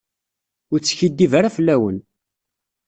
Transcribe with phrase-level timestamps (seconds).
[0.71, 1.97] Ur teskiddib ara fell-awen.